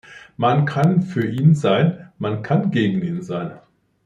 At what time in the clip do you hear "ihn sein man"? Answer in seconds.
1.27-2.41